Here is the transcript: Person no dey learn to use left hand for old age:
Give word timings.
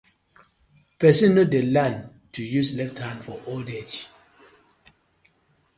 Person 1.01 1.31
no 1.35 1.43
dey 1.51 1.61
learn 1.75 1.95
to 2.33 2.41
use 2.43 2.73
left 2.79 2.97
hand 3.03 3.23
for 3.23 3.37
old 3.45 3.69
age: 3.69 4.07